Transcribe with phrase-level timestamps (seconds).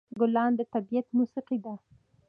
[0.19, 1.73] ګلان د طبیعت موسيقي ده.